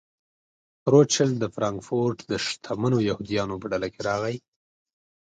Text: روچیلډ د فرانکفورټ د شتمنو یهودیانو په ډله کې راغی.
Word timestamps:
روچیلډ 0.91 1.35
د 1.39 1.45
فرانکفورټ 1.55 2.17
د 2.31 2.33
شتمنو 2.45 2.97
یهودیانو 3.09 3.55
په 3.61 3.65
ډله 3.71 3.87
کې 3.93 3.99
راغی. 4.09 4.35